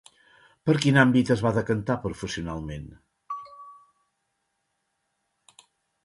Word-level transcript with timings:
Per 0.67 0.73
quin 0.83 0.95
àmbit 1.01 1.31
es 1.33 1.41
va 1.47 1.51
decantar 1.57 1.97
professionalment? 2.05 2.87